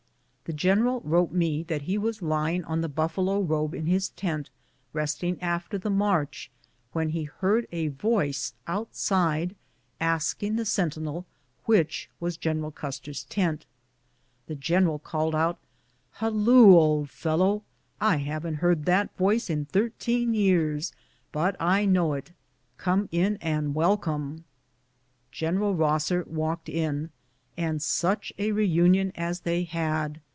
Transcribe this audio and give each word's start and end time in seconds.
The 0.45 0.57
general 0.57 0.99
wrote 1.05 1.31
me 1.31 1.63
that 1.69 1.83
he 1.83 1.97
was 1.97 2.21
lying 2.21 2.65
on 2.65 2.81
the 2.81 2.89
buffalo 2.89 3.39
robe 3.39 3.73
in 3.73 3.85
his 3.85 4.09
tent, 4.09 4.49
resting 4.91 5.41
after 5.41 5.77
the 5.77 5.89
march, 5.89 6.51
when 6.91 7.11
he 7.11 7.23
heard 7.23 7.67
a 7.71 7.87
voice 7.87 8.53
outside 8.67 9.55
asking 10.01 10.57
the 10.57 10.65
sentinel 10.65 11.25
which 11.63 12.09
was 12.19 12.35
General 12.35 12.69
Custer's 12.69 13.23
tent. 13.23 13.65
The 14.47 14.55
general 14.55 14.99
called 14.99 15.33
out," 15.35 15.57
Halloo, 16.19 16.73
old 16.75 17.09
fellow! 17.09 17.63
I 18.01 18.17
haven't 18.17 18.55
heard 18.55 18.83
that 18.83 19.15
voice 19.15 19.49
in 19.49 19.63
thirteen 19.63 20.33
years, 20.33 20.91
but 21.31 21.55
I 21.61 21.85
know 21.85 22.11
it. 22.11 22.33
Come 22.75 23.07
in 23.13 23.37
and 23.39 23.73
welcome!" 23.73 24.43
General 25.31 25.75
Rosser 25.75 26.25
walked 26.27 26.67
in, 26.67 27.09
and 27.55 27.81
such 27.81 28.33
a 28.37 28.51
reunion 28.51 29.13
as 29.15 29.41
they 29.41 29.63
had 29.63 30.19